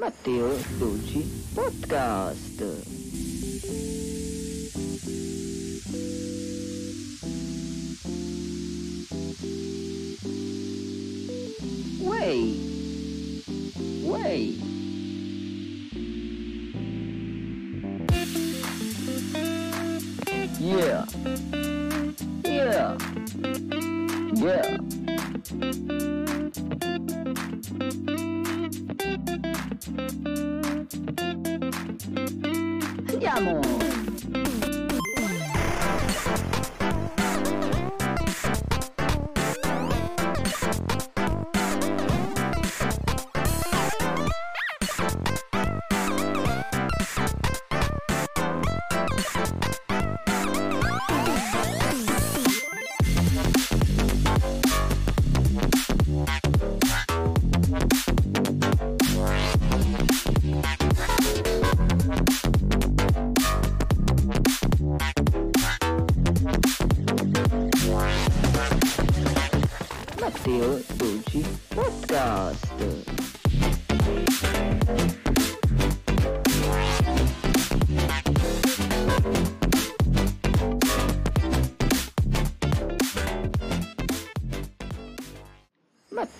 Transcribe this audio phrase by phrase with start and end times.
[0.00, 1.20] Matteo Dolci
[1.52, 3.09] Podcast.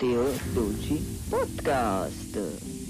[0.00, 0.96] Matteo Dolci
[1.28, 2.89] Podcast.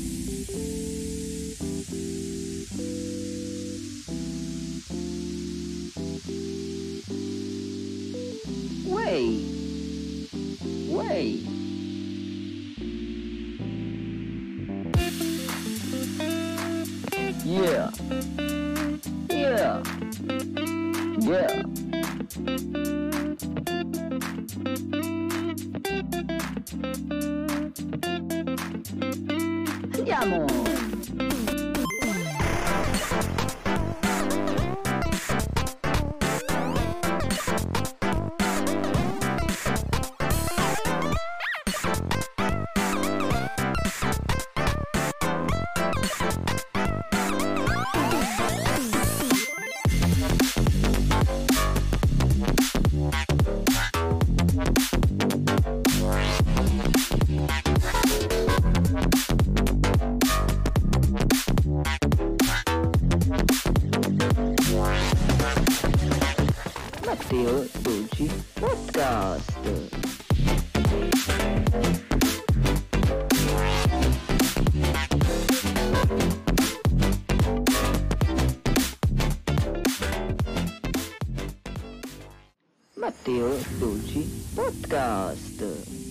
[83.30, 86.09] Matteo Dolci Podcast.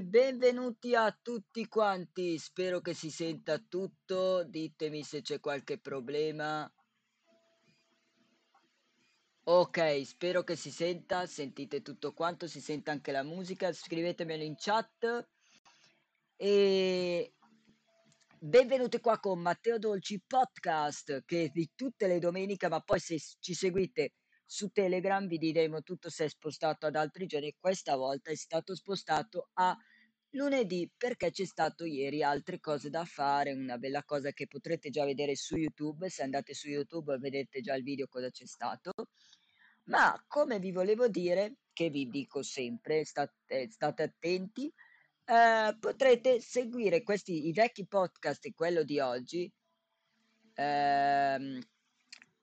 [0.00, 2.38] Benvenuti a tutti quanti.
[2.38, 4.44] Spero che si senta tutto.
[4.44, 6.70] Ditemi se c'è qualche problema.
[9.44, 14.54] Ok, spero che si senta, sentite tutto quanto, si senta anche la musica, scrivetemelo in
[14.56, 15.26] chat.
[16.36, 17.34] E
[18.38, 23.54] benvenuti qua con Matteo Dolci Podcast, che di tutte le domeniche, ma poi se ci
[23.54, 24.12] seguite
[24.50, 27.54] su Telegram vi diremo tutto se è spostato ad altri giorni.
[27.60, 29.76] Questa volta è stato spostato a
[30.30, 35.04] lunedì perché c'è stato ieri altre cose da fare, una bella cosa che potrete già
[35.04, 38.92] vedere su YouTube, se andate su YouTube vedete già il video cosa c'è stato.
[39.84, 44.72] Ma come vi volevo dire, che vi dico sempre, state, state attenti,
[45.26, 49.52] eh, potrete seguire questi i vecchi podcast e quello di oggi
[50.54, 51.60] ehm,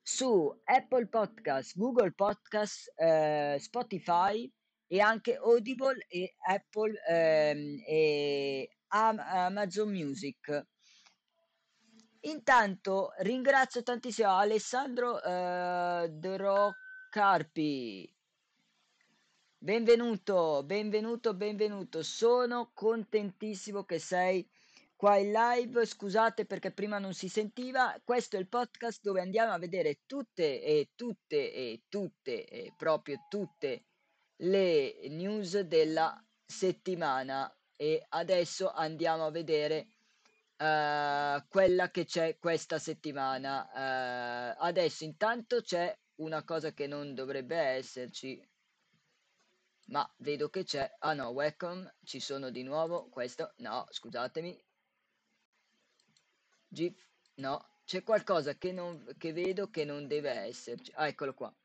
[0.07, 4.47] su Apple Podcast, Google Podcast, eh, Spotify
[4.85, 10.67] e anche Audible e Apple ehm, e Am- Amazon Music.
[12.19, 18.15] Intanto ringrazio tantissimo Alessandro eh, Drocarpi.
[19.57, 22.03] Benvenuto, benvenuto, benvenuto.
[22.03, 24.47] Sono contentissimo che sei
[24.95, 25.85] qua in live.
[25.85, 27.99] Scusate perché prima non si sentiva.
[28.03, 33.25] Questo è il podcast dove andiamo a vedere tutte e tutte e tutte e proprio
[33.29, 33.85] tutte
[34.37, 39.87] le news della settimana e adesso andiamo a vedere
[40.57, 43.69] uh, quella che c'è questa settimana.
[43.73, 48.41] Uh, adesso intanto c'è una cosa che non dovrebbe esserci,
[49.87, 50.89] ma vedo che c'è.
[50.99, 53.09] Ah no, welcome, ci sono di nuovo.
[53.09, 54.64] Questo, no, scusatemi.
[56.75, 60.91] GIF, no, c'è qualcosa che, non, che vedo che non deve esserci.
[60.95, 61.55] Ah, eccolo qua.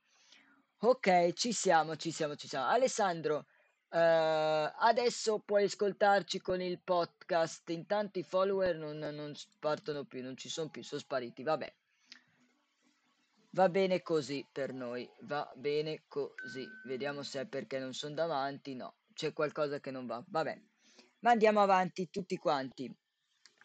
[0.83, 2.67] Ok, ci siamo, ci siamo, ci siamo.
[2.67, 3.47] Alessandro,
[3.89, 7.69] uh, adesso puoi ascoltarci con il podcast.
[7.71, 11.43] Intanto i follower non, non partono più, non ci sono più, sono spariti.
[11.43, 11.75] Vabbè.
[13.53, 16.65] Va bene così per noi, va bene così.
[16.85, 18.77] Vediamo se è perché non sono davanti.
[18.77, 20.23] No, c'è qualcosa che non va.
[20.25, 20.63] Vabbè,
[21.21, 22.95] ma andiamo avanti tutti quanti.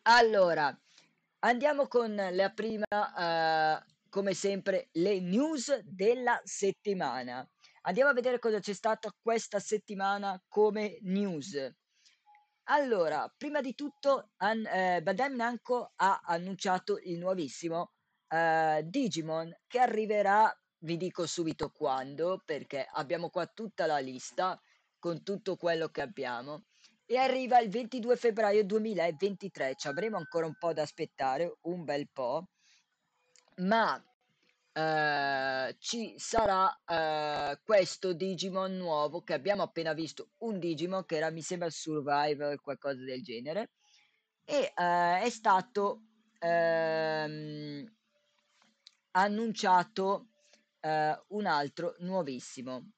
[0.08, 0.76] Allora,
[1.48, 2.86] andiamo con la prima.
[3.82, 7.46] Uh, come sempre le news della settimana.
[7.82, 11.54] Andiamo a vedere cosa c'è stato questa settimana come news.
[12.70, 17.92] Allora, prima di tutto, an- eh, Bandai Namco ha annunciato il nuovissimo
[18.30, 24.58] eh, Digimon che arriverà, vi dico subito quando, perché abbiamo qua tutta la lista
[24.98, 26.68] con tutto quello che abbiamo.
[27.08, 32.10] E arriva il 22 febbraio 2023, ci avremo ancora un po' da aspettare, un bel
[32.12, 32.48] po'
[33.58, 34.04] ma
[34.74, 41.30] eh, ci sarà eh, questo Digimon nuovo che abbiamo appena visto, un Digimon che era
[41.30, 43.72] mi sembra Survivor, qualcosa del genere,
[44.44, 46.02] e eh, è stato
[46.40, 47.86] ehm,
[49.12, 50.28] annunciato
[50.82, 52.92] eh, un altro nuovissimo.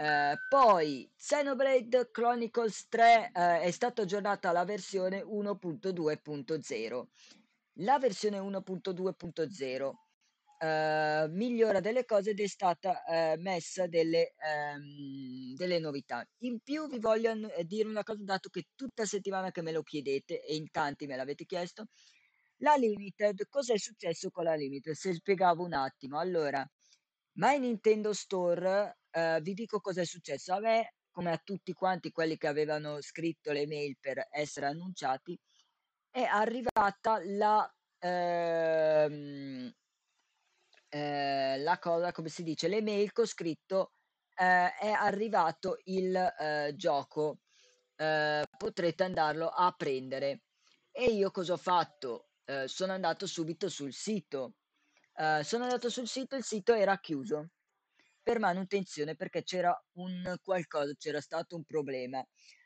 [0.00, 7.04] Uh, poi Xenoblade Chronicles 3 uh, è stata aggiornata la versione 1.2.0
[7.80, 9.94] la versione 1.2.0 uh,
[10.64, 14.34] eh, migliora delle cose ed è stata uh, messa delle,
[14.74, 16.26] um, delle, novità.
[16.40, 20.42] In più vi voglio dire una cosa, dato che tutta settimana che me lo chiedete
[20.42, 21.88] e in tanti me l'avete chiesto,
[22.58, 24.94] la Limited, cos'è successo con la Limited?
[24.94, 26.18] Se spiegavo un attimo.
[26.18, 26.66] Allora,
[27.38, 30.54] My Nintendo Store, uh, vi dico cosa è successo.
[30.54, 35.38] A me, come a tutti quanti quelli che avevano scritto le mail per essere annunciati,
[36.10, 39.72] è arrivata la, ehm,
[40.88, 43.92] eh, la cosa, come si dice, le mail con scritto
[44.36, 47.40] eh, è arrivato il eh, gioco,
[47.96, 50.42] eh, potrete andarlo a prendere.
[50.90, 52.30] E io cosa ho fatto?
[52.44, 54.54] Eh, sono andato subito sul sito.
[55.14, 57.50] Eh, sono andato sul sito, il sito era chiuso
[58.22, 62.24] per manutenzione perché c'era un qualcosa, c'era stato un problema.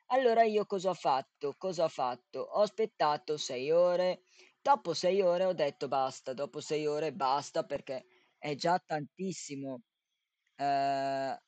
[0.08, 1.54] Allora io cosa ho fatto?
[1.56, 2.40] Cosa ho fatto?
[2.40, 4.22] Ho aspettato sei ore.
[4.60, 8.04] Dopo sei ore ho detto basta, dopo sei ore basta perché
[8.38, 9.82] è già tantissimo.
[10.56, 11.38] Eh,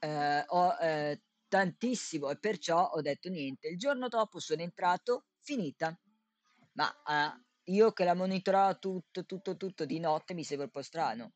[0.00, 3.68] eh, ho, eh, tantissimo e perciò ho detto niente.
[3.68, 5.98] Il giorno dopo sono entrato, finita.
[6.72, 10.82] Ma eh, io che la monitoravo tutto, tutto, tutto di notte mi sembra un po'
[10.82, 11.32] strano.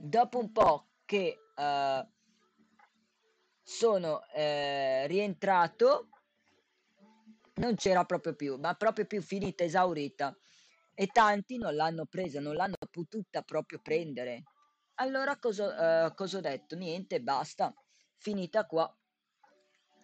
[0.00, 2.08] Dopo un po' che eh,
[3.64, 6.08] sono eh, rientrato,
[7.54, 10.36] non c'era proprio più, ma proprio più finita, esaurita.
[10.94, 14.44] E tanti non l'hanno presa, non l'hanno potuta proprio prendere.
[14.94, 16.76] Allora cosa, eh, cosa ho detto?
[16.76, 17.74] Niente, basta,
[18.18, 18.88] finita qua.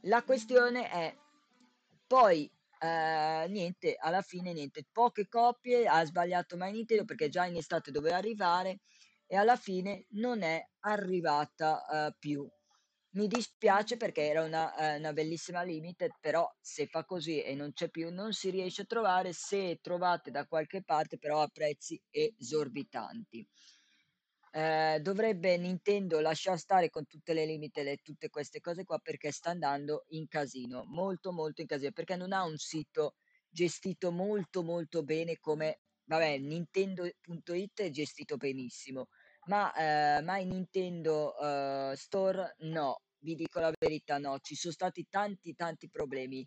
[0.03, 1.17] La questione è
[2.05, 7.57] poi eh, niente, alla fine niente, poche copie, ha sbagliato mai Nintendo perché già in
[7.57, 8.81] estate doveva arrivare
[9.27, 12.49] e alla fine non è arrivata eh, più.
[13.17, 17.73] Mi dispiace perché era una, eh, una bellissima limited, però se fa così e non
[17.73, 19.33] c'è più, non si riesce a trovare.
[19.33, 23.47] Se trovate da qualche parte, però a prezzi esorbitanti.
[24.51, 29.33] Eh, dovrebbe Nintendo lasciar stare con tutte le limited e tutte queste cose qua perché
[29.33, 33.15] sta andando in casino, molto molto in casino, perché non ha un sito
[33.49, 39.09] gestito molto molto bene come, vabbè, Nintendo.it è gestito benissimo,
[39.47, 39.73] ma,
[40.19, 45.07] eh, ma in Nintendo eh, Store no, vi dico la verità, no, ci sono stati
[45.09, 46.47] tanti tanti problemi.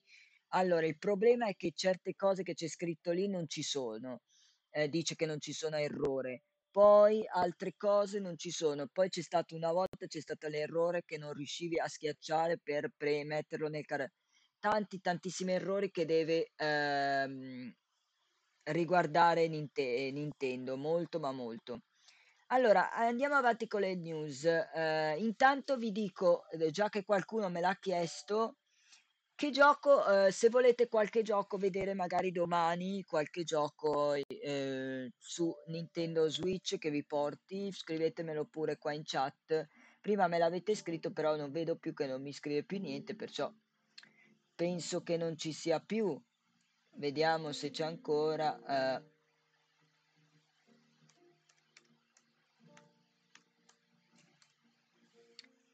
[0.50, 4.22] Allora, il problema è che certe cose che c'è scritto lì non ci sono.
[4.70, 6.44] Eh, dice che non ci sono errore
[6.78, 8.86] poi altre cose non ci sono.
[8.88, 13.68] Poi c'è stato una volta c'è stato l'errore che non riuscivi a schiacciare per premetterlo
[13.68, 14.08] nel car
[14.60, 17.74] tanti, tantissimi errori che deve, ehm,
[18.68, 21.82] riguardare Ninte Nintendo, molto, ma molto.
[22.48, 24.46] Allora, andiamo avanti con le news.
[24.46, 28.58] Ehm, intanto vi dico, ehm, già che qualcuno me l'ha chiesto
[29.36, 36.28] che gioco, eh, se volete qualche gioco vedere magari domani, qualche gioco eh, su Nintendo
[36.28, 39.68] Switch che vi porti, scrivetemelo pure qua in chat.
[40.02, 43.52] Prima me l'avete scritto, però non vedo più che non mi scrive più niente, perciò
[44.56, 46.20] penso che non ci sia più.
[46.98, 48.98] Vediamo se c'è ancora.
[48.98, 49.16] Eh.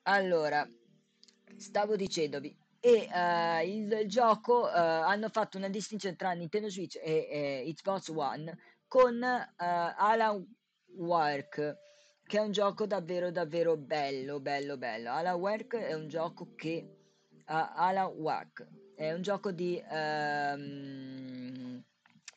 [0.04, 0.68] Allora,
[1.56, 6.98] stavo dicendovi, e uh, il, il, gioco uh, hanno fatto una distinzione tra Nintendo Switch
[7.02, 10.46] e, e Xbox One con uh, Alan
[10.98, 11.78] Work
[12.26, 16.86] che è un gioco davvero davvero bello bello bello Alan Work è un gioco che
[17.32, 21.84] uh, Alan Work è un gioco di um,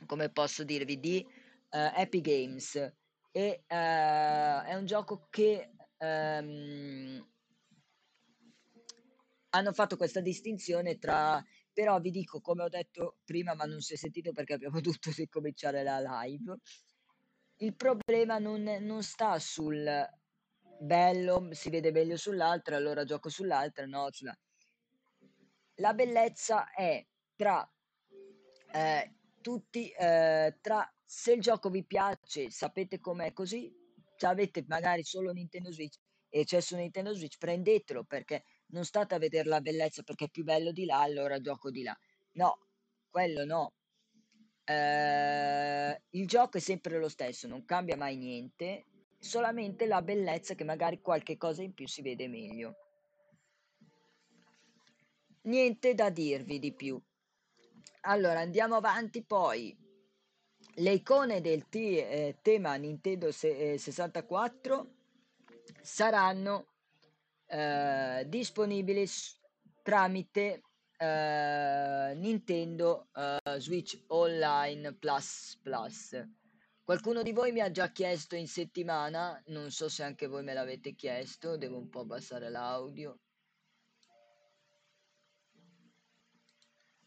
[0.07, 1.27] come posso dirvi di
[1.71, 2.93] Epic Games.
[3.31, 7.27] E è un gioco che um,
[9.51, 13.95] hanno fatto questa distinzione tra però vi dico come ho detto prima ma non si
[13.95, 16.57] è sentito perché abbiamo dovuto ricominciare la live
[17.59, 19.87] il problema non, non sta sul
[20.79, 24.37] bello si vede meglio sull'altro allora gioco sull'altra no sulla...
[25.77, 27.05] la bellezza è
[27.35, 27.69] tra
[28.73, 33.73] eh, tutti eh, tra se il gioco vi piace sapete com'è così
[34.17, 39.15] se avete magari solo Nintendo Switch e c'è su Nintendo Switch prendetelo perché non state
[39.15, 41.97] a vedere la bellezza perché è più bello di là, allora gioco di là.
[42.33, 42.59] No,
[43.09, 43.75] quello no.
[44.65, 48.87] Eh, il gioco è sempre lo stesso, non cambia mai niente,
[49.19, 52.86] solamente la bellezza che magari qualche cosa in più si vede meglio.
[55.47, 57.01] Niente da dirvi di più.
[58.03, 59.77] Allora andiamo avanti poi.
[60.79, 64.95] Le icone del t- eh, tema Nintendo se- eh, 64
[65.81, 66.67] saranno
[67.47, 69.41] eh, disponibili s-
[69.83, 70.63] tramite
[70.99, 76.21] eh, Nintendo eh, Switch Online Plus Plus.
[76.83, 80.55] Qualcuno di voi mi ha già chiesto in settimana, non so se anche voi me
[80.55, 83.21] l'avete chiesto, devo un po' abbassare l'audio.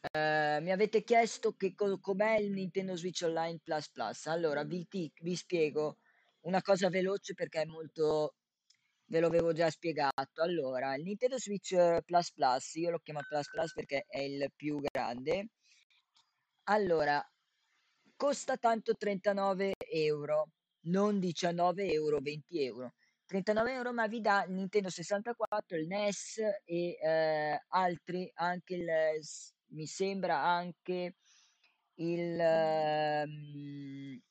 [0.01, 4.27] Uh, mi avete chiesto che co- com'è il Nintendo Switch Online Plus Plus.
[4.27, 5.97] Allora vi, ti- vi spiego
[6.41, 8.35] una cosa veloce perché è molto
[9.09, 10.41] ve lo avevo già spiegato.
[10.41, 11.75] Allora, il Nintendo Switch
[12.05, 15.49] Plus Plus, io lo chiamo Plus Plus perché è il più grande.
[16.65, 17.21] Allora,
[18.15, 20.49] costa tanto 39 euro,
[20.81, 22.93] non 19 euro, 20 euro.
[23.25, 28.87] 39 euro, ma vi dà il Nintendo 64, il NES e eh, altri, anche il,
[29.69, 31.15] mi sembra anche
[31.95, 32.39] il,
[33.25, 34.21] um,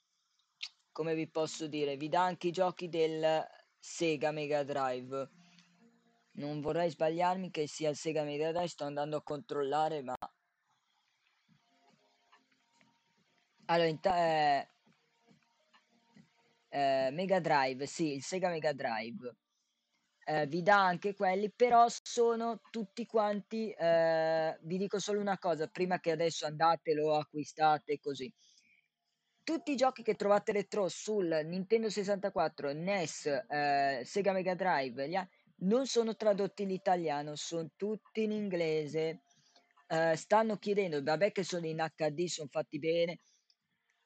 [0.92, 3.44] come vi posso dire, vi dà anche i giochi del
[3.78, 5.30] Sega Mega Drive.
[6.32, 10.14] Non vorrei sbagliarmi che sia il Sega Mega Drive, sto andando a controllare, ma...
[13.66, 14.68] Allora, in eh,
[16.70, 19.36] eh, Mega Drive, sì, il Sega Mega Drive.
[20.28, 25.68] Eh, vi dà anche quelli, però sono tutti quanti, eh, vi dico solo una cosa,
[25.68, 28.30] prima che adesso andate, lo acquistate così
[29.48, 35.16] tutti i giochi che trovate retro sul Nintendo 64, NES, eh, Sega Mega Drive, gli
[35.60, 39.22] non sono tradotti in italiano, sono tutti in inglese.
[39.86, 43.20] Eh, stanno chiedendo, vabbè che sono in HD, sono fatti bene,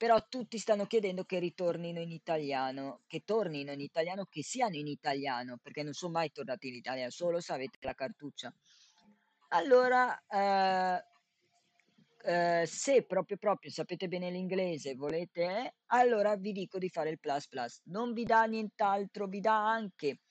[0.03, 4.89] però tutti stanno chiedendo che ritornino in italiano, che tornino in italiano, che siano in
[4.89, 8.53] italiano, perché non sono mai tornati in italiano, solo se avete la cartuccia.
[9.51, 11.05] allora eh,
[12.25, 17.47] eh, se proprio proprio sapete bene l'inglese, volete, allora vi dico di fare il plus
[17.47, 17.83] plus.
[17.85, 20.23] Non vi dà nient'altro, vi dà anche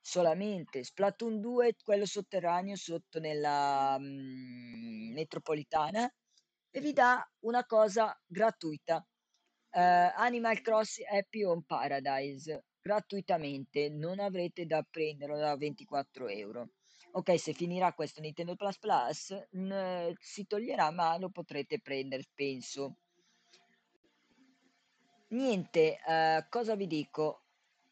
[0.00, 6.10] solamente Splatoon 2, quello sotterraneo sotto nella mm, metropolitana,
[6.70, 9.06] e vi dà una cosa gratuita.
[9.70, 16.70] Eh, Animal Crossing Happy Home Paradise gratuitamente, non avrete da prenderlo da 24 euro.
[17.12, 22.98] Ok, se finirà questo Nintendo Plus Plus, n- si toglierà, ma lo potrete prendere, penso.
[25.30, 27.42] Niente, eh, cosa vi dico?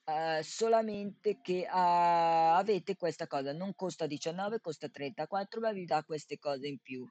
[0.05, 6.03] Eh, solamente che ah, avete questa cosa, non costa 19, costa 34, ma vi dà
[6.05, 7.07] queste cose in più.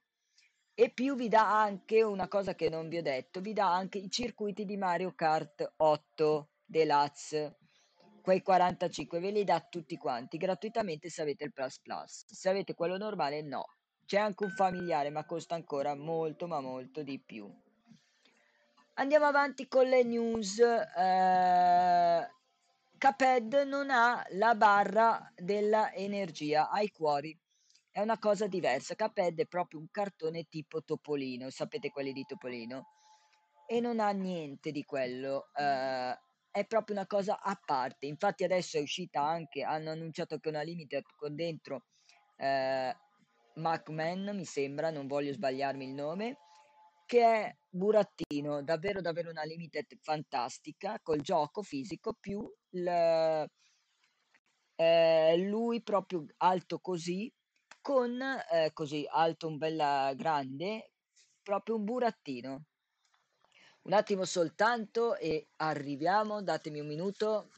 [0.78, 3.98] E più vi dà anche una cosa che non vi ho detto, vi dà anche
[3.98, 7.60] i circuiti di Mario Kart 8 Deluxe,
[8.22, 12.26] quei 45 ve li dà tutti quanti gratuitamente se avete il Plus Plus.
[12.26, 13.64] Se avete quello normale no.
[14.06, 17.50] C'è anche un familiare, ma costa ancora molto ma molto di più.
[18.96, 20.60] Andiamo avanti con le news.
[20.60, 22.30] Eh,
[22.98, 27.40] Caped non ha la barra della energia ai cuori.
[27.96, 28.94] È una cosa diversa.
[28.94, 32.88] Caped è proprio un cartone tipo Topolino, sapete quelli di Topolino?
[33.66, 35.48] E non ha niente di quello.
[35.56, 36.20] eh,
[36.52, 38.06] è proprio una cosa a parte.
[38.06, 41.86] Infatti adesso è uscita anche, hanno annunciato che una limited con dentro
[42.36, 42.94] eh,
[43.54, 46.38] McMahon, mi sembra, non voglio sbagliarmi il nome,
[47.06, 53.48] che è Burattino, davvero davvero una limited fantastica col gioco fisico più il,
[54.76, 57.32] eh, lui proprio alto così,
[57.86, 60.94] con eh, così alto un bella grande,
[61.44, 62.64] proprio un burattino.
[63.84, 67.52] Un attimo soltanto e arriviamo, datemi un minuto.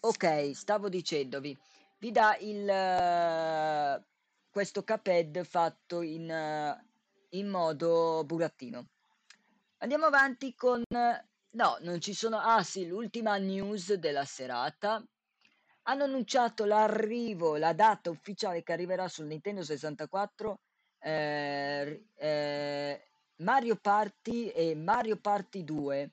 [0.00, 1.56] Ok, stavo dicendovi,
[1.98, 4.04] vi dà il, eh,
[4.58, 6.84] questo caped fatto in, eh,
[7.38, 8.88] in modo burattino.
[9.76, 10.82] Andiamo avanti con...
[10.90, 12.40] No, non ci sono...
[12.40, 15.00] Ah sì, l'ultima news della serata.
[15.82, 20.58] Hanno annunciato l'arrivo, la data ufficiale che arriverà sul Nintendo 64
[20.98, 26.10] eh, eh, Mario Party e Mario Party 2.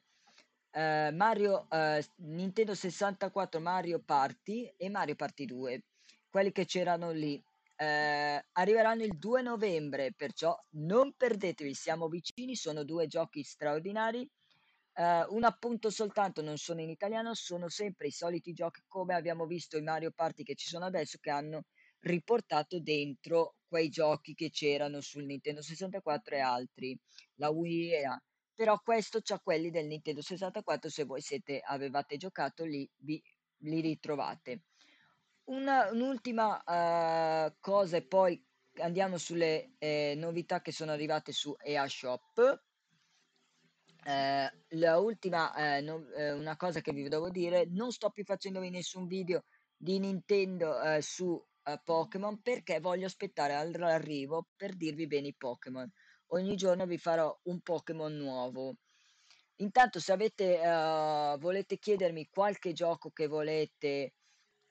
[0.69, 5.83] eh, Mario, eh, Nintendo 64 Mario Party e Mario Party 2,
[6.29, 7.43] quelli che c'erano lì.
[7.77, 14.29] Eh, arriveranno il 2 novembre, perciò non perdetevi, siamo vicini, sono due giochi straordinari.
[14.93, 19.45] Eh, un appunto soltanto, non sono in italiano, sono sempre i soliti giochi come abbiamo
[19.45, 21.63] visto i Mario Party che ci sono adesso, che hanno
[21.99, 26.97] riportato dentro quei giochi che c'erano sul Nintendo 64 e altri,
[27.35, 28.21] la Wii e a-
[28.53, 33.21] però questo c'ha quelli del Nintendo 64, se voi siete, avevate giocato lì, vi,
[33.63, 34.61] li ritrovate.
[35.45, 38.43] Una- un'ultima eh, cosa e poi
[38.79, 42.63] andiamo sulle eh, novità che sono arrivate su EA Shop.
[44.07, 48.23] Eh, la ultima, eh, no- eh, una cosa che vi devo dire, non sto più
[48.23, 49.43] facendovi nessun video
[49.75, 51.43] di Nintendo eh, su
[51.83, 55.91] Pokémon perché voglio aspettare all'arrivo per dirvi bene i Pokémon.
[56.27, 58.75] Ogni giorno vi farò un Pokémon nuovo.
[59.57, 60.59] Intanto, se avete,
[61.39, 64.13] volete chiedermi qualche gioco che volete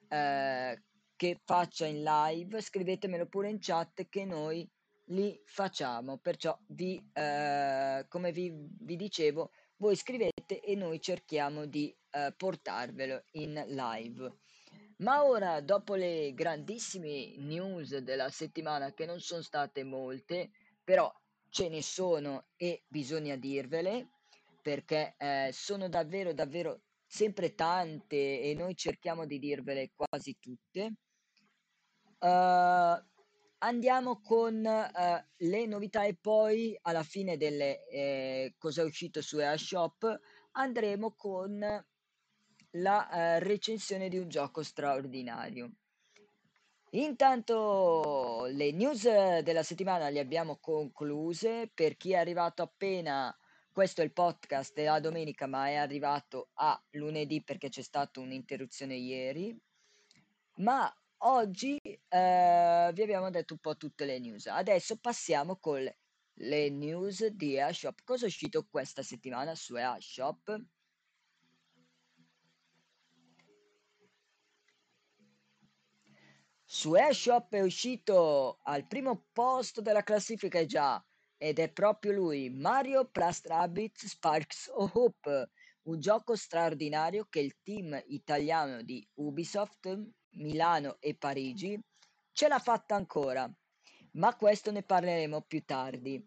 [0.09, 0.83] eh,
[1.17, 4.69] che faccia in live, scrivetemelo pure in chat che noi
[5.09, 6.19] li facciamo.
[6.19, 13.25] Perciò vi, eh, come vi, vi dicevo, voi scrivete e noi cerchiamo di eh, portarvelo
[13.33, 14.39] in live.
[14.99, 20.51] Ma ora, dopo le grandissime news della settimana, che non sono state molte,
[20.83, 21.13] però
[21.49, 24.11] ce ne sono e bisogna dirvele,
[24.63, 26.83] perché eh, sono davvero, davvero
[27.15, 30.95] sempre tante e noi cerchiamo di dirvele quasi tutte.
[32.19, 33.01] Uh,
[33.59, 39.39] andiamo con uh, le novità e poi alla fine delle eh, cosa è uscito su
[39.39, 39.55] EA
[40.57, 41.85] andremo con
[42.71, 45.71] la uh, recensione di un gioco straordinario.
[46.91, 51.71] Intanto le news della settimana le abbiamo concluse.
[51.73, 53.37] Per chi è arrivato appena,
[53.75, 58.95] questo è il podcast della domenica, ma è arrivato a lunedì perché c'è stata un'interruzione
[58.95, 59.61] ieri.
[60.59, 60.89] Ma
[61.25, 64.47] oggi eh, vi abbiamo detto un po' tutte le news.
[64.47, 65.93] Adesso passiamo con
[66.35, 67.99] le news di EA Shop.
[68.05, 70.57] Cosa è uscito questa settimana su EA Shop?
[76.65, 81.05] Su eShop è uscito al primo posto della classifica già
[81.45, 85.51] ed è proprio lui, Mario Plus Rabbids Sparks of Hope,
[85.83, 89.95] un gioco straordinario che il team italiano di Ubisoft,
[90.37, 91.79] Milano e Parigi
[92.33, 93.47] ce l'ha fatta ancora,
[94.13, 96.27] ma questo ne parleremo più tardi.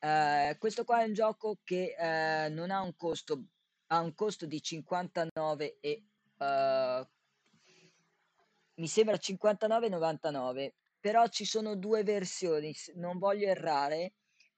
[0.00, 3.44] Uh, questo qua è un gioco che uh, non ha un costo,
[3.88, 6.04] ha un costo di 59 e
[6.38, 7.06] uh,
[8.76, 14.14] mi sembra 59,99 però ci sono due versioni non voglio errare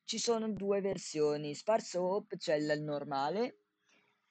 [0.07, 3.59] ci sono due versioni Sparse Hope c'è cioè il normale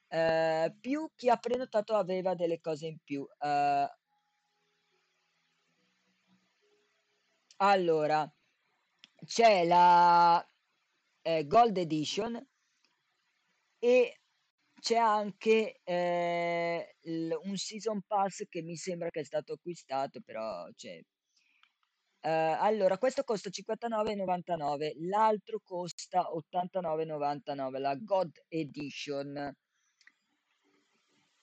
[0.07, 3.87] eh, più chi ha prenotato aveva delle cose in più eh,
[7.57, 8.33] allora
[9.25, 10.45] c'è la
[11.21, 12.47] eh, Gold Edition
[13.79, 14.19] e
[14.81, 20.67] c'è anche eh, l- un season pass che mi sembra che è stato acquistato, però
[20.75, 21.01] c'è.
[22.25, 29.55] Eh, allora, questo costa 59,99, l'altro costa 89,99, la God Edition.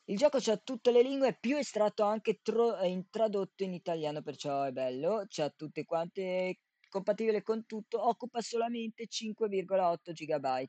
[0.07, 4.23] Il gioco c'ha tutte le lingue, più è stato anche tro- in tradotto in italiano,
[4.23, 5.25] perciò è bello.
[5.29, 10.67] C'ha tutte quante compatibile con tutto, occupa solamente 5,8 GB.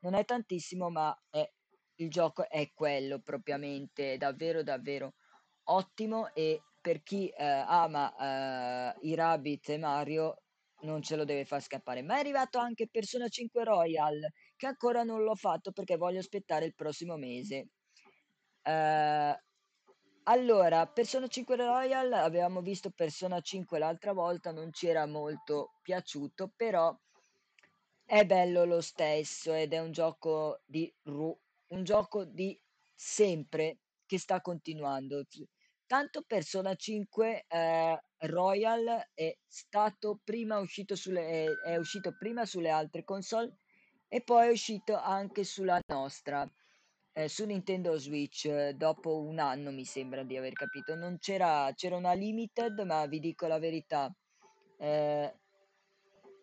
[0.00, 1.50] Non è tantissimo, ma è
[1.96, 5.14] il gioco è quello propriamente, davvero davvero
[5.64, 10.42] ottimo e per chi eh, ama eh, i Rabbit e Mario
[10.82, 12.02] non ce lo deve far scappare.
[12.02, 14.20] Ma è arrivato anche Persona 5 Royal,
[14.56, 17.68] che ancora non l'ho fatto perché voglio aspettare il prossimo mese.
[18.62, 19.34] Uh,
[20.24, 26.52] allora, Persona 5 Royal, avevamo visto Persona 5 l'altra volta, non ci era molto piaciuto,
[26.54, 26.96] però
[28.04, 31.36] è bello lo stesso ed è un gioco di ru
[31.68, 32.60] un gioco di
[32.94, 35.24] sempre che sta continuando.
[35.90, 42.68] Tanto Persona 5 eh, Royal è stato prima uscito sulle, è, è uscito prima sulle
[42.68, 43.56] altre console
[44.06, 46.48] e poi è uscito anche sulla nostra,
[47.12, 50.94] eh, su Nintendo Switch, eh, dopo un anno mi sembra di aver capito.
[50.94, 54.14] Non c'era, c'era una limited, ma vi dico la verità.
[54.78, 55.34] Eh,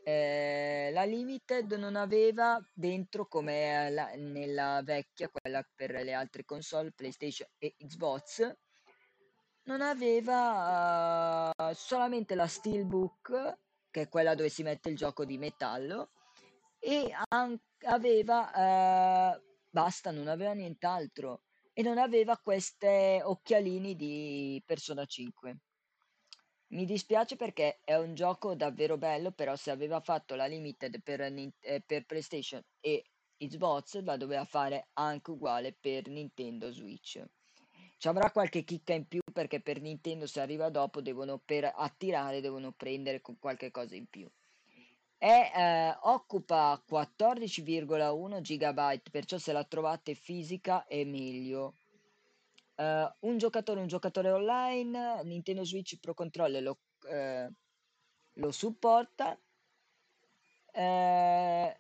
[0.04, 6.92] eh, la Limited non aveva dentro come la, nella vecchia, quella per le altre console,
[6.92, 8.58] PlayStation e Xbox,
[9.68, 13.58] non aveva uh, solamente la Steelbook,
[13.92, 16.12] che è quella dove si mette il gioco di metallo,
[16.80, 21.42] e an- aveva, uh, basta, non aveva nient'altro,
[21.74, 25.58] e non aveva queste occhialini di Persona 5.
[26.70, 31.22] Mi dispiace perché è un gioco davvero bello, però se aveva fatto la limited per,
[31.22, 33.04] eh, per PlayStation e
[33.38, 37.24] Xbox la doveva fare anche uguale per Nintendo Switch.
[38.00, 42.42] Ci avrà qualche chicca in più perché per Nintendo se arriva dopo devono per attirare
[42.42, 44.28] devono prendere con qualche cosa in più.
[45.16, 51.76] È, eh, occupa 14,1 GB, perciò se la trovate fisica è meglio.
[52.78, 57.54] Uh, un giocatore, un giocatore online, Nintendo Switch Pro Controller lo, uh,
[58.34, 59.40] lo supporta.
[60.74, 61.76] Uh,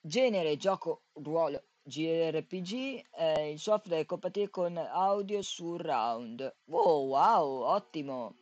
[0.00, 3.04] genere gioco ruolo JRPG,
[3.50, 6.54] il software è compatibile con audio surround.
[6.70, 8.36] Oh, wow, ottimo!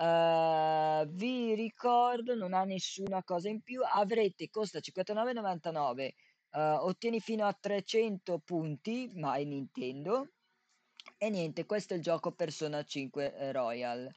[0.00, 3.82] vi ricordo, non ha nessuna cosa in più.
[3.84, 6.12] Avrete, costa 59,99
[6.52, 10.30] Uh, ottieni fino a 300 punti, mai Nintendo.
[11.16, 14.10] E niente, questo è il gioco Persona 5 eh, Royal.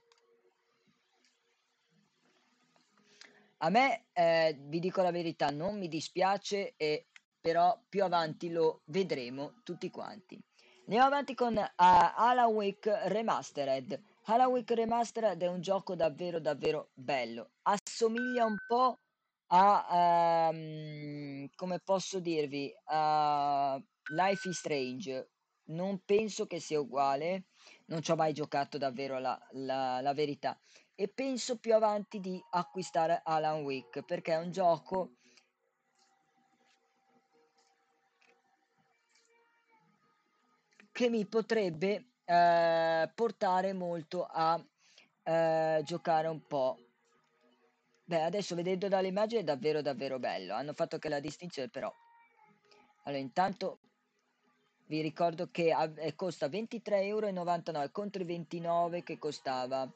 [3.57, 7.05] A me, eh, vi dico la verità, non mi dispiace, e,
[7.43, 10.41] però più avanti lo vedremo tutti quanti.
[10.85, 14.01] Andiamo avanti con uh, Alan Wake Remastered.
[14.27, 17.49] Alan Wake Remastered è un gioco davvero davvero bello.
[17.63, 19.01] Assomiglia un po'
[19.47, 23.77] a, ehm, come posso dirvi, a
[24.15, 25.31] Life is Strange.
[25.65, 27.47] Non penso che sia uguale,
[27.87, 30.57] non ci ho mai giocato davvero la, la, la verità.
[30.95, 35.15] E penso più avanti di acquistare Alan Wake perché è un gioco
[40.93, 44.63] che mi potrebbe eh, portare molto a
[45.23, 46.77] eh, giocare un po'
[48.05, 50.53] Beh, adesso vedendo dalle immagini è davvero davvero bello.
[50.53, 51.91] Hanno fatto che la distinzione però.
[53.03, 53.79] Allora, intanto
[54.87, 59.89] vi ricordo che eh, costa 23,99 euro contro i 29 che costava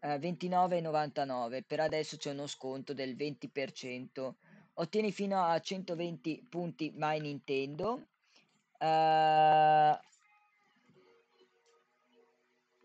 [0.00, 1.62] eh, 29,99.
[1.66, 4.32] Per adesso c'è uno sconto del 20%.
[4.78, 8.08] Ottieni fino a 120 punti My Nintendo.
[8.78, 9.96] Uh,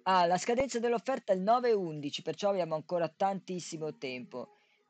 [0.04, 4.50] Ah, la scadenza dell'offerta è il 9-11, perciò abbiamo ancora tantissimo tempo.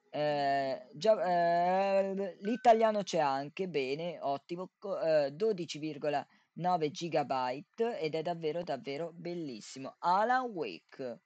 [0.10, 4.72] Eh, già, eh, l'italiano c'è anche, bene, ottimo,
[5.04, 9.96] eh, 12,9 gigabyte ed è davvero davvero bellissimo.
[10.00, 11.22] Alan Wake,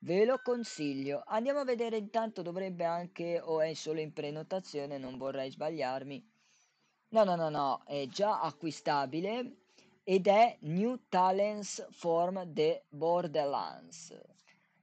[0.00, 1.22] ve lo consiglio.
[1.26, 6.22] Andiamo a vedere intanto, dovrebbe anche, o è solo in prenotazione, non vorrei sbagliarmi.
[7.12, 9.59] No, no, no, no, è già acquistabile
[10.10, 14.12] ed è New Talents from the Borderlands.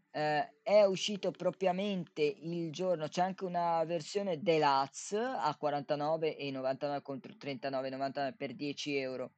[0.09, 8.37] Eh, è uscito propriamente il giorno, c'è anche una versione deluxe a 49,99 contro 39,99
[8.37, 9.33] per 10 euro.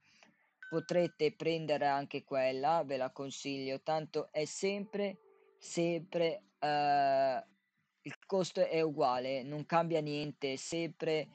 [0.70, 5.18] Potrete prendere anche quella, ve la consiglio, tanto è sempre,
[5.58, 7.44] sempre, eh,
[8.02, 11.30] il costo è uguale, non cambia niente, sempre,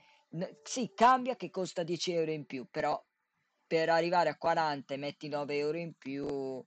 [0.62, 3.04] sì, cambia che costa 10 euro in più, però
[3.66, 6.64] per arrivare a 40 e metti 9 euro in più,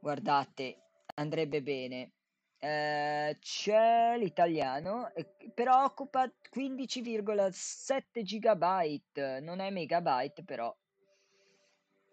[0.00, 0.82] guardate,
[1.14, 2.12] andrebbe bene.
[2.58, 5.10] Eh, c'è l'italiano,
[5.54, 10.74] però occupa 15,7 gigabyte, non è megabyte, però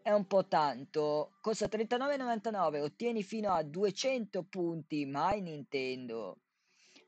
[0.02, 1.38] è un po' tanto.
[1.42, 6.38] Costa 39,99, ottieni fino a 200 punti, mai Nintendo.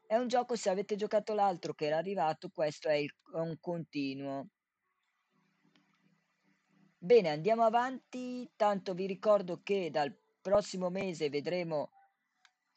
[0.06, 3.58] È un gioco, se avete giocato l'altro che era arrivato, questo è, il- è un
[3.60, 4.49] continuo.
[7.03, 8.47] Bene, andiamo avanti.
[8.55, 11.89] Tanto vi ricordo che dal prossimo mese vedremo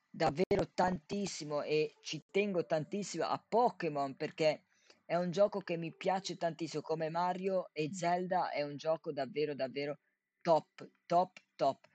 [0.08, 4.68] davvero tantissimo e ci tengo tantissimo a Pokémon perché
[5.04, 9.54] è un gioco che mi piace tantissimo come Mario e Zelda è un gioco davvero
[9.54, 9.98] davvero
[10.40, 11.86] top, top, top.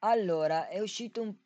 [0.00, 1.36] Allora, è uscito un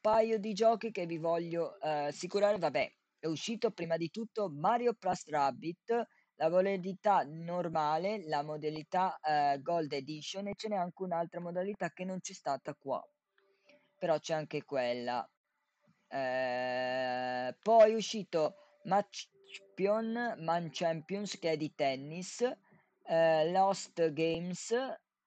[0.00, 2.56] paio di giochi che vi voglio eh, assicurare.
[2.56, 9.60] Vabbè, è uscito prima di tutto Mario Plus Rabbit la modalità normale, la modalità eh,
[9.60, 13.02] Gold Edition e ce n'è anche un'altra modalità che non c'è stata qua,
[13.96, 15.28] però c'è anche quella.
[16.08, 22.40] Eh, poi è uscito Match Champion, Man Champions che è di tennis,
[23.04, 24.74] eh, Lost Games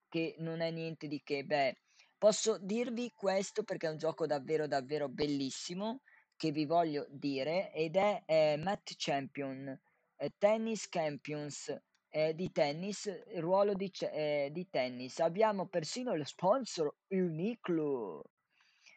[0.08, 1.78] che non è niente di che, beh,
[2.18, 6.00] posso dirvi questo perché è un gioco davvero davvero bellissimo
[6.36, 9.78] che vi voglio dire ed è eh, Match Champion
[10.38, 11.74] Tennis Champions.
[12.08, 15.18] Eh, di tennis, ruolo di, eh, di tennis.
[15.18, 18.22] Abbiamo persino lo sponsor Uniqlo,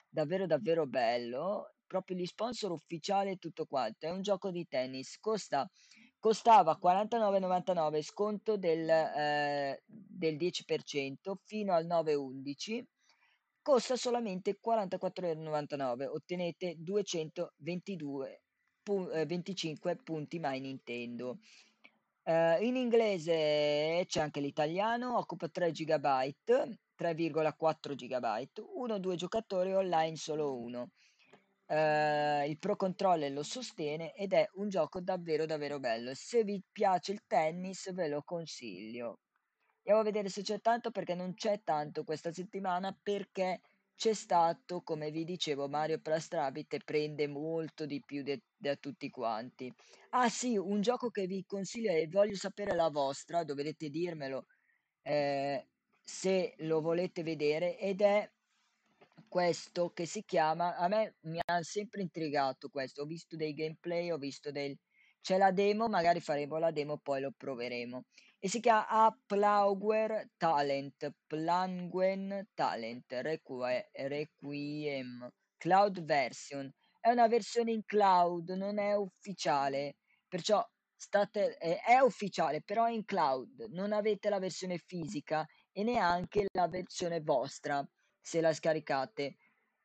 [0.07, 4.05] davvero davvero bello, proprio gli sponsor ufficiali e tutto quanto.
[4.05, 5.69] È un gioco di tennis, costa,
[6.17, 12.85] costava 49,99 sconto del, eh, del 10% fino al 9,11
[13.61, 18.41] costa solamente 44,99 ottenete 222
[18.89, 21.37] pu- eh, 25 punti My Nintendo.
[22.23, 26.33] Eh, in inglese c'è anche l'italiano, occupa 3 GB,
[26.95, 30.89] 3,4 GB, 1-2 giocatori online solo uno.
[31.67, 36.15] Eh, il Pro Controller lo sostiene ed è un gioco davvero davvero bello.
[36.15, 39.19] Se vi piace il tennis ve lo consiglio.
[39.77, 43.61] Andiamo a vedere se c'è tanto perché non c'è tanto questa settimana perché
[43.99, 49.09] c'è stato, come vi dicevo, Mario Plus Rabbit e prende molto di più da tutti
[49.09, 49.69] quanti.
[50.11, 54.45] Ah sì, un gioco che vi consiglio e voglio sapere la vostra, dovrete dirmelo
[55.01, 55.67] eh,
[56.01, 58.31] se lo volete vedere ed è
[59.27, 64.11] questo che si chiama, a me mi ha sempre intrigato questo, ho visto dei gameplay,
[64.11, 64.77] ho visto del...
[65.21, 68.03] C'è la demo, magari faremo la demo, poi lo proveremo.
[68.39, 76.71] E si chiama Applauguer Talent, Planguen Talent, Requie- Requiem, Cloud Version.
[76.99, 82.91] È una versione in cloud, non è ufficiale, perciò state, eh, è ufficiale, però è
[82.91, 83.67] in cloud.
[83.71, 87.85] Non avete la versione fisica e neanche la versione vostra
[88.21, 89.35] se la scaricate,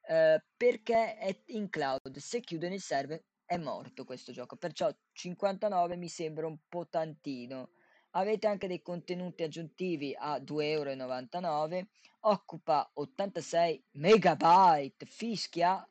[0.08, 2.16] eh, perché è in cloud.
[2.18, 7.70] Se chiudono il server è morto questo gioco, perciò 59 mi sembra un po' tantino.
[8.12, 11.86] Avete anche dei contenuti aggiuntivi a 2,99 euro,
[12.20, 15.86] occupa 86 megabyte, fischia,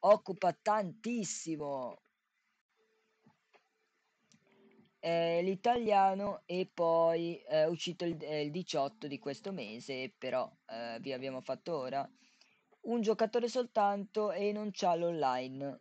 [0.00, 2.00] occupa tantissimo.
[5.00, 10.98] Eh, l'italiano e poi è uscito il, eh, il 18 di questo mese, però eh,
[11.00, 12.08] vi abbiamo fatto ora
[12.86, 15.80] un giocatore soltanto e non c'ha l'online.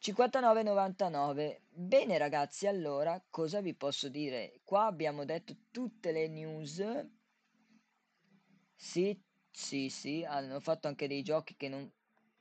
[0.00, 1.62] 59,99.
[1.70, 4.60] Bene ragazzi, allora cosa vi posso dire?
[4.64, 6.82] Qua abbiamo detto tutte le news.
[8.74, 9.18] Sì,
[9.50, 11.90] sì, sì, hanno fatto anche dei giochi che non,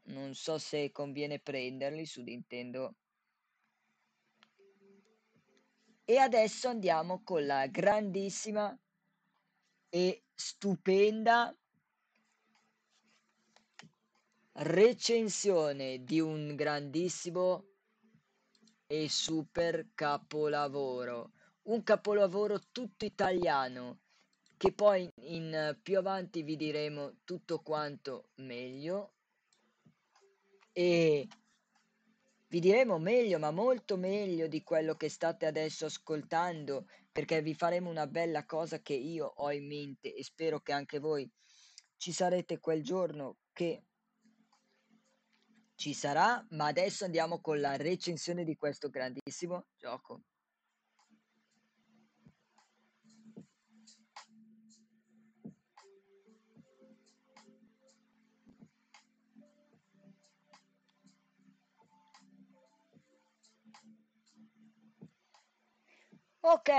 [0.04, 2.96] non so se conviene prenderli su Nintendo.
[6.06, 8.78] E adesso andiamo con la grandissima
[9.90, 11.56] e stupenda
[14.58, 17.66] recensione di un grandissimo
[18.88, 21.32] e super capolavoro.
[21.64, 24.00] Un capolavoro tutto italiano
[24.58, 29.16] che poi in più avanti vi diremo tutto quanto meglio
[30.72, 31.28] e
[32.48, 37.90] vi diremo meglio, ma molto meglio di quello che state adesso ascoltando, perché vi faremo
[37.90, 41.30] una bella cosa che io ho in mente e spero che anche voi
[41.98, 43.84] ci sarete quel giorno che
[45.76, 50.22] ci sarà, ma adesso andiamo con la recensione di questo grandissimo gioco.
[66.48, 66.70] Ok,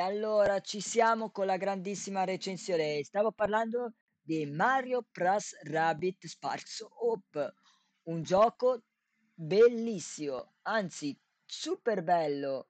[0.00, 3.02] allora ci siamo con la grandissima recensione.
[3.02, 7.54] Stavo parlando di Mario Plus Rabbit Sparks Hope,
[8.04, 8.82] un gioco
[9.34, 12.68] bellissimo, anzi super bello,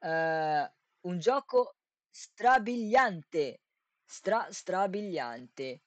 [0.00, 1.76] eh, un gioco
[2.10, 3.60] strabiliante,
[4.04, 5.82] stra strabiliante.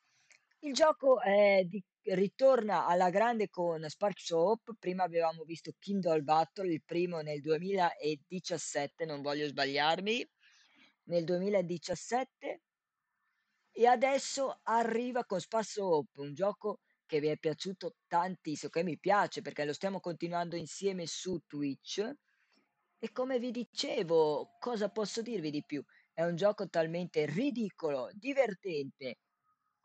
[0.59, 1.19] Il gioco
[1.65, 4.73] di- ritorna alla grande con Sparks Hope.
[4.79, 10.27] Prima avevamo visto Kindle Battle, il primo nel 2017, non voglio sbagliarmi,
[11.05, 12.61] nel 2017.
[13.71, 18.97] E adesso arriva con Sparks Hope, un gioco che vi è piaciuto tantissimo, che mi
[18.97, 22.11] piace perché lo stiamo continuando insieme su Twitch.
[22.97, 25.83] E come vi dicevo, cosa posso dirvi di più?
[26.13, 29.19] È un gioco talmente ridicolo, divertente,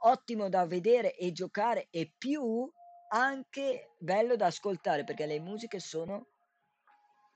[0.02, 2.70] ottimo da vedere e giocare e più
[3.12, 6.28] anche bello da ascoltare perché le musiche sono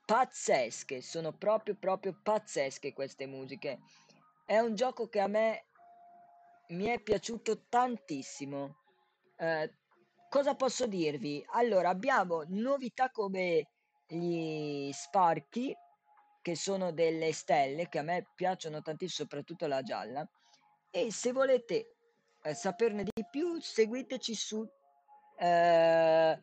[0.04, 3.80] pazzesche, sono proprio proprio pazzesche queste musiche.
[4.46, 5.66] È un gioco che a me
[6.68, 8.83] mi è piaciuto tantissimo.
[9.36, 9.74] Eh,
[10.28, 11.44] cosa posso dirvi?
[11.52, 13.68] Allora, abbiamo novità come
[14.06, 15.74] gli sparchi,
[16.42, 20.28] che sono delle stelle, che a me piacciono tantissimo, soprattutto la gialla.
[20.90, 21.96] E se volete
[22.42, 24.68] eh, saperne di più, seguiteci su
[25.38, 26.42] eh,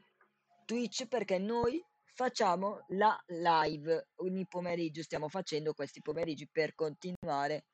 [0.65, 5.04] Twitch perché noi facciamo la live ogni pomeriggio.
[5.04, 7.65] Stiamo facendo questi pomeriggi per continuare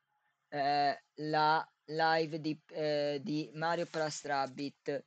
[0.49, 5.03] eh, la live di, eh, di Mario Plus Rabbit.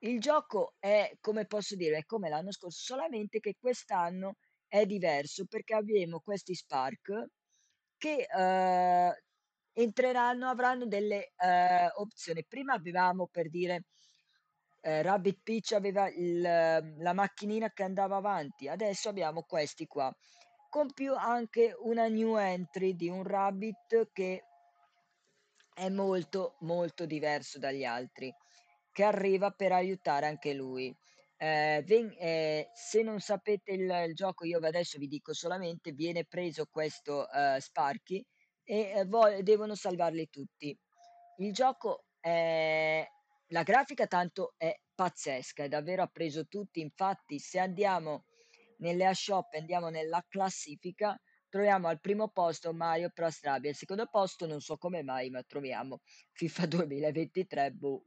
[0.00, 5.46] Il gioco è, come posso dire, è come l'anno scorso, solamente che quest'anno è diverso
[5.46, 7.26] perché abbiamo questi Spark
[7.96, 9.22] che eh,
[9.72, 12.44] entreranno, avranno delle eh, opzioni.
[12.46, 13.84] Prima avevamo per dire
[14.82, 20.14] eh, Rabbit Peach aveva il, la macchinina che andava avanti, adesso abbiamo questi qua
[20.68, 24.44] con più anche una new entry di un Rabbit che
[25.78, 28.34] è molto molto diverso dagli altri
[28.92, 30.94] che arriva per aiutare anche lui.
[31.36, 36.24] Eh, ven- eh, se non sapete il, il, gioco, io adesso vi dico solamente: viene
[36.24, 38.24] preso questo uh, Sparky
[38.64, 40.76] e eh, vo- devono salvarli tutti.
[41.38, 43.06] Il gioco è
[43.50, 46.80] la grafica tanto è pazzesca, è davvero ha preso tutti.
[46.80, 48.24] Infatti, se andiamo
[48.78, 51.16] nelle shop andiamo nella classifica,
[51.48, 56.00] troviamo al primo posto Mario Rabbids, al secondo posto non so come mai, ma troviamo
[56.32, 58.04] FIFA 2023, boh,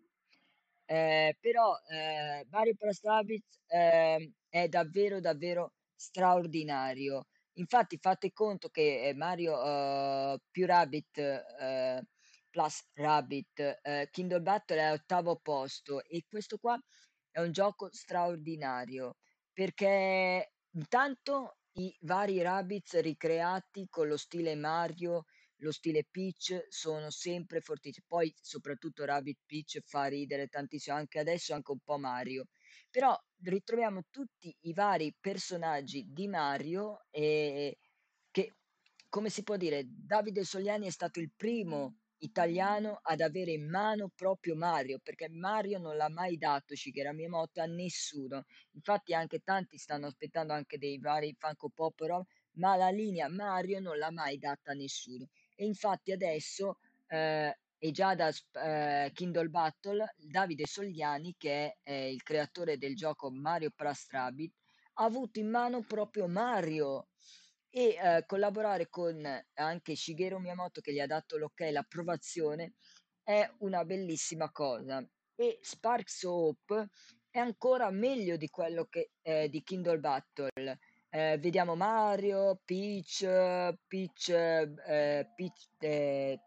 [0.85, 7.27] eh, però eh, Mario Rabbids eh, è davvero davvero straordinario.
[7.55, 12.03] Infatti fate conto che eh, Mario uh, più Rabbit uh,
[12.49, 13.79] plus Rabbit
[14.09, 16.77] Kindle Battle è all'ottavo posto e questo qua
[17.29, 19.17] è un gioco straordinario
[19.53, 25.25] perché intanto i vari Rabbids ricreati con lo stile Mario
[25.61, 28.05] lo stile Peach sono sempre fortissimi.
[28.07, 32.47] Poi, soprattutto Rabbit Peach fa ridere tantissimo, anche adesso anche un po' Mario.
[32.89, 37.77] Però ritroviamo tutti i vari personaggi di Mario e
[38.31, 38.55] che,
[39.09, 44.09] come si può dire, Davide Sogliani è stato il primo italiano ad avere in mano
[44.15, 48.45] proprio Mario, perché Mario non l'ha mai dato Shigeru Miyamoto a nessuno.
[48.71, 53.79] Infatti anche tanti stanno aspettando anche dei vari Funko Pop, però, ma la linea Mario
[53.79, 55.27] non l'ha mai data a nessuno.
[55.55, 62.11] E infatti adesso eh, è già da eh, Kindle Battle Davide Sogliani, che è eh,
[62.11, 64.53] il creatore del gioco Mario Plus Rabbit,
[64.95, 67.07] ha avuto in mano proprio Mario
[67.71, 72.73] e eh, collaborare con anche Shigeru Miyamoto che gli ha dato l'ok, l'approvazione,
[73.23, 75.03] è una bellissima cosa.
[75.35, 76.89] E Sparks Hope
[77.31, 83.25] è ancora meglio di quello che eh, di Kindle Battle eh, vediamo Mario, Peach,
[83.87, 86.39] Peach, eh, Peach eh,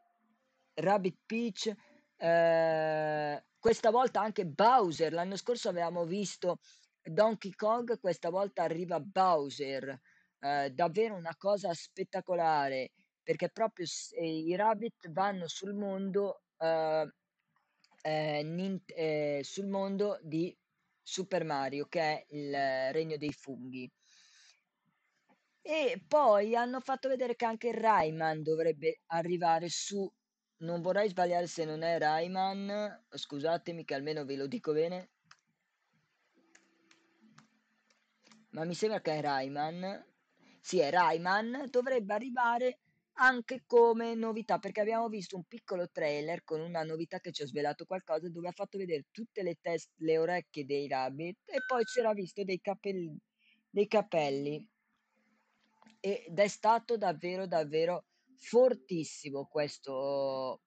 [0.75, 1.75] Rabbit Peach,
[2.17, 5.13] eh, questa volta anche Bowser.
[5.13, 6.61] L'anno scorso avevamo visto
[7.03, 10.01] Donkey Kong, questa volta arriva Bowser.
[10.45, 12.93] Eh, davvero una cosa spettacolare
[13.23, 17.09] perché proprio eh, i Rabbit vanno sul mondo, eh,
[18.03, 20.55] eh, Nint- eh, sul mondo di
[21.03, 22.53] Super Mario, che è il
[22.93, 23.91] regno dei funghi.
[25.63, 30.09] E poi hanno fatto vedere che anche Rayman dovrebbe arrivare su.
[30.59, 35.11] Non vorrei sbagliare se non è Rayman, scusatemi che almeno ve lo dico bene,
[38.51, 40.14] ma mi sembra che è Rayman.
[40.67, 42.79] È Rayman, dovrebbe arrivare
[43.17, 47.47] anche come novità, perché abbiamo visto un piccolo trailer con una novità che ci ha
[47.47, 51.85] svelato qualcosa, dove ha fatto vedere tutte le teste, le orecchie dei rabbit e poi
[51.85, 53.17] c'era visto dei capelli,
[53.71, 54.69] dei capelli.
[56.01, 58.07] Ed è stato davvero davvero
[58.37, 60.61] fortissimo questo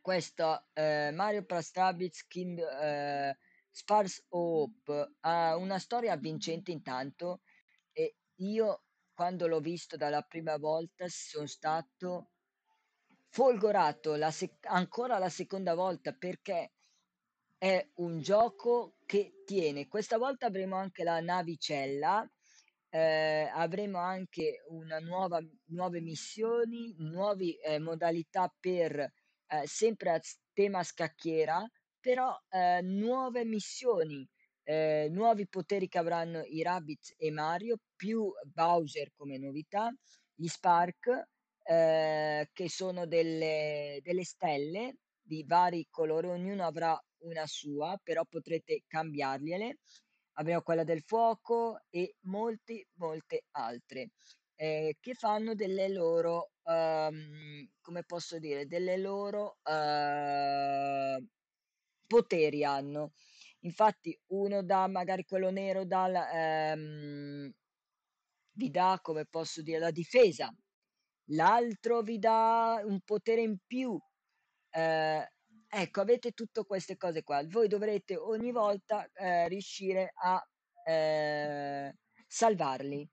[0.00, 3.36] questo eh, Mario Plus Rabbids Kind eh,
[3.70, 5.14] Sparse Hope.
[5.20, 7.40] Ha una storia avvincente intanto
[8.38, 8.82] io
[9.14, 12.30] quando l'ho visto dalla prima volta sono stato
[13.30, 16.72] folgorato la sec- ancora la seconda volta perché
[17.58, 19.88] è un gioco che tiene.
[19.88, 22.28] Questa volta avremo anche la navicella,
[22.90, 30.20] eh, avremo anche una nuova, nuove missioni, nuove eh, modalità per eh, sempre a
[30.52, 31.68] tema scacchiera,
[32.00, 34.26] però eh, nuove missioni,
[34.68, 39.90] eh, nuovi poteri che avranno i Rabbids e Mario, più Bowser come novità,
[40.34, 41.28] gli Spark,
[41.62, 48.82] eh, che sono delle, delle stelle di vari colori, ognuno avrà una sua, però potrete
[48.86, 49.78] cambiargliele.
[50.34, 54.10] Abbiamo quella del fuoco e molte, molte altre
[54.54, 61.24] eh, che fanno delle loro, ehm, come posso dire, delle loro eh,
[62.06, 63.12] poteri hanno.
[63.60, 67.52] Infatti uno dà, magari quello nero dal, ehm,
[68.52, 70.52] vi dà, come posso dire, la difesa,
[71.30, 73.98] l'altro vi dà un potere in più.
[74.70, 75.28] Eh,
[75.68, 77.42] ecco, avete tutte queste cose qua.
[77.46, 80.42] Voi dovrete ogni volta eh, riuscire a
[80.84, 81.94] eh,
[82.26, 83.08] salvarli.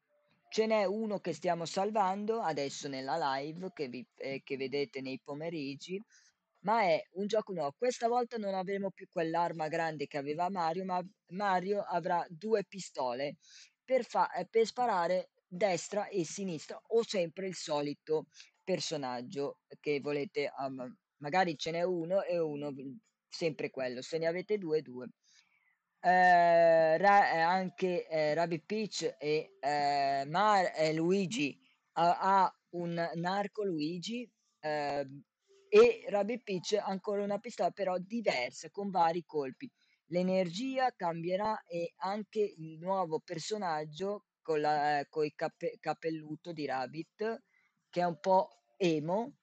[0.49, 5.19] Ce n'è uno che stiamo salvando adesso nella live che, vi, eh, che vedete nei
[5.21, 6.01] pomeriggi,
[6.65, 7.73] ma è un gioco nuovo.
[7.77, 13.37] Questa volta non avremo più quell'arma grande che aveva Mario, ma Mario avrà due pistole
[13.83, 18.27] per, fa- eh, per sparare destra e sinistra o sempre il solito
[18.63, 20.51] personaggio che volete.
[20.57, 22.73] um, magari ce n'è uno e uno,
[23.27, 24.01] sempre quello.
[24.01, 25.07] Se ne avete due, due.
[25.99, 31.57] Eh, Ra- eh, anche eh, Rabbit Peach e eh, Mar- eh, Luigi
[31.93, 35.07] ha, ha un narco Luigi eh,
[35.75, 39.69] e Rabbit Peach ancora una pistola però diversa con vari colpi.
[40.05, 47.43] L'energia cambierà e anche il nuovo personaggio con la, eh, coi cape- capelluto di Rabbit
[47.89, 48.47] che è un po'
[48.77, 49.33] emo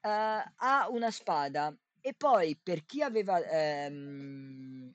[0.00, 0.08] eh,
[0.56, 4.94] ha una spada e poi per chi aveva ehm,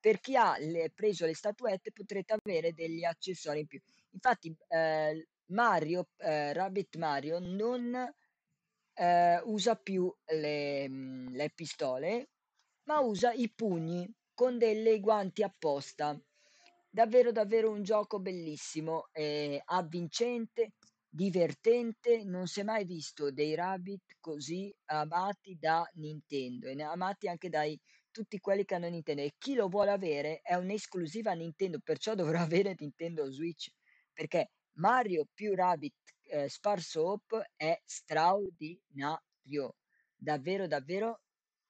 [0.00, 3.80] per chi ha le- preso le statuette potrete avere degli accessori in più.
[4.12, 8.10] Infatti, eh, Mario, eh, Rabbit Mario non
[9.00, 12.30] eh, usa più le, mm, le pistole,
[12.84, 16.20] ma usa i pugni con delle guanti apposta.
[16.90, 20.72] Davvero, davvero un gioco bellissimo, eh, avvincente,
[21.08, 22.24] divertente.
[22.24, 27.78] Non si è mai visto dei Rabbit così amati da Nintendo e amati anche dai
[28.10, 29.22] tutti quelli che hanno Nintendo.
[29.22, 33.70] E chi lo vuole avere è un'esclusiva Nintendo, perciò dovrà avere Nintendo Switch
[34.12, 35.94] perché Mario più Rabbit
[36.30, 39.76] eh, Sparse Hope è straordinario,
[40.16, 41.20] davvero davvero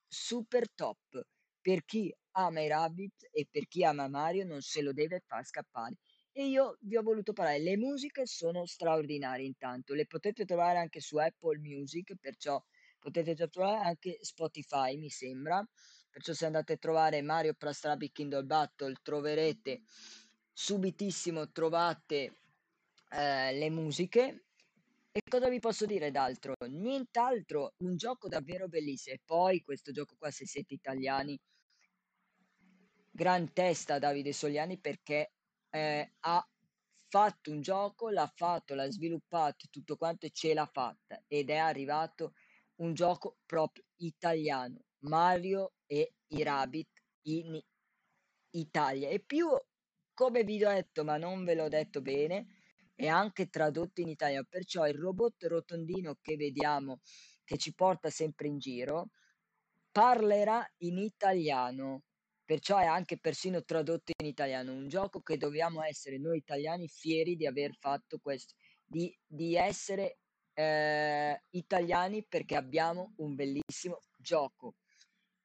[0.07, 1.27] super top.
[1.61, 5.45] Per chi ama i Rabbit e per chi ama Mario non se lo deve far
[5.45, 5.97] scappare.
[6.33, 11.01] E io vi ho voluto parlare, le musiche sono straordinarie intanto, le potete trovare anche
[11.01, 12.63] su Apple Music, perciò
[12.99, 15.67] potete trovare anche Spotify, mi sembra.
[16.09, 19.83] Perciò se andate a trovare Mario Plus Rabbids Kingdom Battle troverete
[20.53, 22.41] subitissimo trovate
[23.11, 24.47] eh, le musiche.
[25.13, 26.55] E cosa vi posso dire d'altro?
[26.69, 29.17] Nient'altro, un gioco davvero bellissimo.
[29.17, 31.37] E poi questo gioco qua, se siete italiani,
[33.11, 35.33] gran testa Davide Sogliani perché
[35.71, 36.49] eh, ha
[37.09, 41.21] fatto un gioco, l'ha fatto, l'ha sviluppato, tutto quanto e ce l'ha fatta.
[41.27, 42.35] Ed è arrivato
[42.77, 47.61] un gioco proprio italiano, Mario e i Rabbit in
[48.51, 49.09] Italia.
[49.09, 49.49] E più,
[50.15, 52.60] come vi ho detto, ma non ve l'ho detto bene,
[53.01, 54.45] è anche tradotto in italiano.
[54.47, 57.01] Perciò il robot rotondino che vediamo,
[57.45, 59.09] che ci porta sempre in giro,
[59.91, 62.03] parlerà in italiano.
[62.45, 67.37] perciò è anche persino tradotto in italiano, un gioco che dobbiamo essere noi italiani fieri
[67.37, 70.19] di aver fatto questo, di, di essere
[70.55, 74.75] eh, italiani perché abbiamo un bellissimo gioco.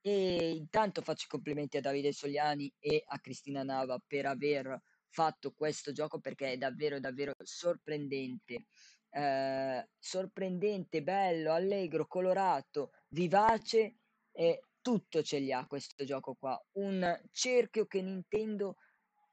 [0.02, 4.82] E intanto faccio i complimenti a Davide Soliani e a Cristina Nava per aver
[5.16, 8.66] fatto questo gioco perché è davvero davvero sorprendente.
[9.10, 13.96] Eh, sorprendente, bello, allegro, colorato, vivace
[14.34, 16.62] e tutto ce li ha questo gioco qua.
[16.74, 18.76] Un cerchio che Nintendo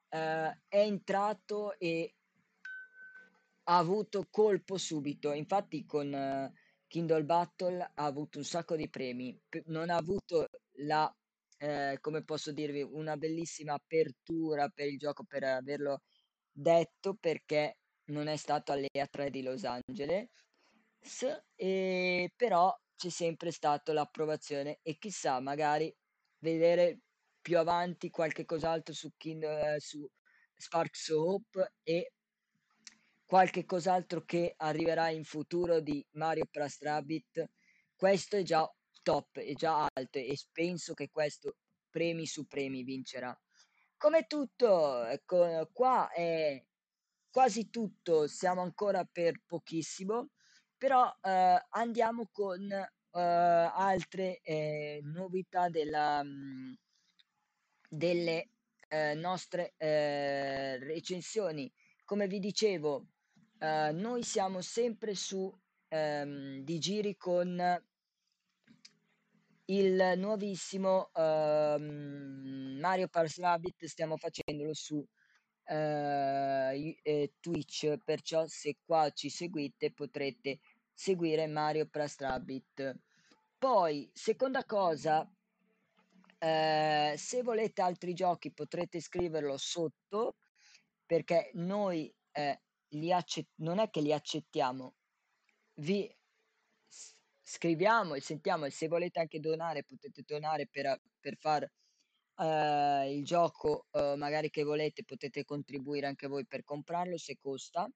[0.09, 2.15] eh, è entrato e
[3.65, 5.33] ha avuto colpo subito.
[5.33, 6.53] Infatti con eh,
[6.87, 9.37] Kindle Battle ha avuto un sacco di premi.
[9.67, 10.49] Non ha avuto
[10.85, 11.13] la,
[11.63, 16.01] eh, come posso dirvi, una bellissima apertura per il gioco per averlo
[16.51, 20.29] detto perché non è stato all'EA 3 di Los Angeles,
[21.55, 25.95] e però c'è sempre stata l'approvazione e chissà, magari
[26.39, 26.99] vedere
[27.41, 30.05] più avanti qualche cos'altro su, Kindle, su
[30.57, 32.13] Sparks Hope e
[33.25, 37.49] qualche cos'altro che arriverà in futuro di Mario Plus Rabbit.
[37.95, 38.69] Questo è già
[39.03, 41.57] top, è già alto e penso che questo
[41.91, 43.39] premi su premi vincerà.
[43.97, 46.65] Come tutto, ecco, qua è
[47.31, 50.31] quasi tutto, siamo ancora per pochissimo,
[50.77, 56.79] però eh, andiamo con eh, altre eh, novità della, mh,
[57.89, 58.51] delle
[58.89, 61.73] eh, nostre eh, recensioni.
[62.05, 63.07] Come vi dicevo,
[63.59, 65.51] eh, noi siamo sempre su
[65.89, 67.83] ehm, di giri con
[69.77, 75.05] il nuovissimo ehm, Mario Plus Rabbit, stiamo facendolo su
[75.65, 80.61] eh, eh, Twitch, perciò se qua ci seguite potrete
[80.93, 83.01] seguire Mario Plus Rabbit.
[83.59, 85.31] Poi, seconda cosa,
[86.39, 90.37] eh, se volete altri giochi potrete scriverlo sotto
[91.07, 94.97] perché noi eh, li accett- non è che li accettiamo,
[95.75, 96.11] vi
[97.43, 101.63] scriviamo e sentiamo e se volete anche donare potete donare per, per far
[102.37, 107.89] uh, il gioco uh, magari che volete potete contribuire anche voi per comprarlo se costa.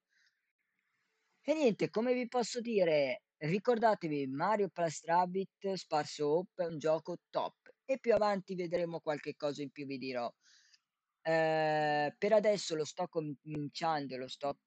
[1.48, 7.18] E niente come vi posso dire ricordatevi Mario Plus Rabbit Sparso Hope è un gioco
[7.30, 7.54] top.
[7.84, 10.26] E più avanti vedremo qualche cosa in più vi dirò.
[10.26, 14.58] Uh, per adesso lo sto cominciando lo sto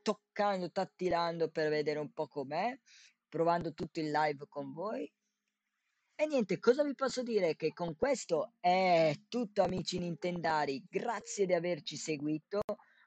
[0.00, 2.74] toccando tattilando per vedere un po' com'è
[3.34, 5.12] provando tutto il live con voi.
[6.14, 7.56] E niente, cosa vi posso dire?
[7.56, 12.60] Che con questo è tutto amici Nintendari, grazie di averci seguito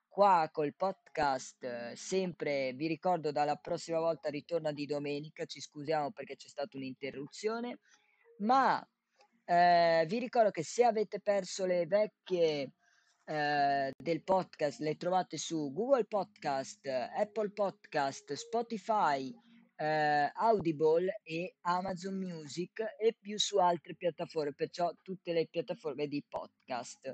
[0.09, 6.36] qua col podcast, sempre vi ricordo dalla prossima volta ritorna di domenica, ci scusiamo perché
[6.36, 7.80] c'è stata un'interruzione,
[8.39, 8.86] ma
[9.45, 12.73] eh, vi ricordo che se avete perso le vecchie
[13.23, 19.34] eh, del podcast le trovate su Google Podcast, Apple Podcast, Spotify,
[19.78, 26.23] eh, Audible e Amazon Music e più su altre piattaforme, perciò tutte le piattaforme di
[26.28, 27.13] podcast.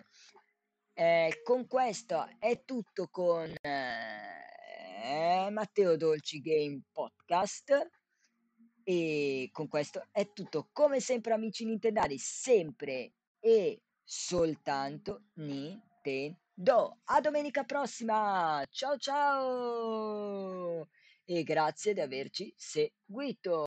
[0.95, 7.89] Eh, con questo è tutto con eh, Matteo Dolci Game Podcast.
[8.85, 10.69] E con questo è tutto.
[10.73, 16.99] Come sempre amici Nintendari sempre e soltanto Nintendo.
[17.05, 18.63] A domenica prossima.
[18.69, 20.89] Ciao ciao
[21.25, 23.65] e grazie di averci seguito.